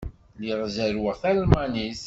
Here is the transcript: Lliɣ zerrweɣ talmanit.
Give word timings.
Lliɣ 0.37 0.59
zerrweɣ 0.75 1.15
talmanit. 1.21 1.99